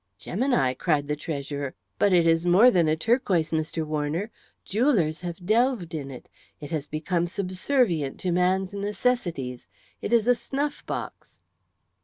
"Gemini!" 0.17 0.73
cried 0.73 1.07
the 1.07 1.15
treasurer. 1.15 1.75
"But 1.99 2.11
it 2.11 2.25
is 2.25 2.43
more 2.43 2.71
than 2.71 2.87
a 2.87 2.95
turquoise, 2.95 3.51
Mr. 3.51 3.85
Warner. 3.85 4.31
Jewellers 4.65 5.21
have 5.21 5.45
delved 5.45 5.93
in 5.93 6.09
it. 6.09 6.27
It 6.59 6.71
has 6.71 6.87
become 6.87 7.27
subservient 7.27 8.19
to 8.21 8.31
man's 8.31 8.73
necessities. 8.73 9.67
It 10.01 10.11
is 10.11 10.27
a 10.27 10.33
snuff 10.33 10.83
box." 10.87 11.37